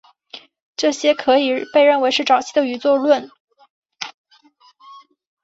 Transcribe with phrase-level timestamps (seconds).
[0.75, 3.29] 这些可以被认为是早期的宇宙论。